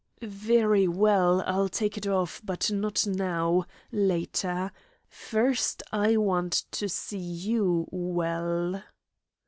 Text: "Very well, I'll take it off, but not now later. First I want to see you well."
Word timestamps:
"Very 0.23 0.87
well, 0.87 1.43
I'll 1.45 1.69
take 1.69 1.95
it 1.95 2.07
off, 2.07 2.41
but 2.43 2.71
not 2.71 3.05
now 3.05 3.65
later. 3.91 4.71
First 5.07 5.83
I 5.91 6.17
want 6.17 6.63
to 6.71 6.89
see 6.89 7.19
you 7.19 7.87
well." 7.91 8.81